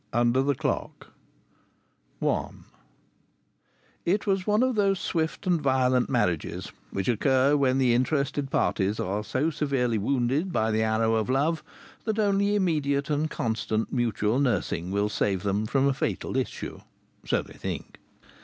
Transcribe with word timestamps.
UNDER 0.13 0.41
THE 0.41 0.55
CLOCK 0.55 1.09
I 2.23 2.49
It 4.03 4.25
was 4.25 4.47
one 4.47 4.63
of 4.63 4.73
those 4.73 4.99
swift 4.99 5.45
and 5.45 5.61
violent 5.61 6.09
marriages 6.09 6.71
which 6.89 7.07
occur 7.07 7.55
when 7.55 7.77
the 7.77 7.93
interested 7.93 8.49
parties 8.49 8.99
are 8.99 9.23
so 9.23 9.51
severely 9.51 9.99
wounded 9.99 10.51
by 10.51 10.71
the 10.71 10.81
arrow 10.81 11.13
of 11.13 11.29
love 11.29 11.61
that 12.05 12.17
only 12.17 12.55
immediate 12.55 13.11
and 13.11 13.29
constant 13.29 13.93
mutual 13.93 14.39
nursing 14.39 14.89
will 14.89 15.07
save 15.07 15.43
them 15.43 15.67
from 15.67 15.87
a 15.87 15.93
fatal 15.93 16.35
issue. 16.35 16.79
(So 17.27 17.43
they 17.43 17.53
think.) 17.53 17.99